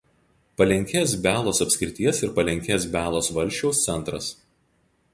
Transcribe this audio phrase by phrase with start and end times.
[0.61, 4.35] Palenkės Bialos apskrities ir Palenkės Bialos valsčiaus centras.